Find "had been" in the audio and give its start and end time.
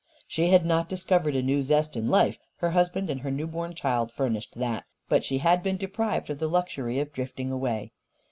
5.37-5.77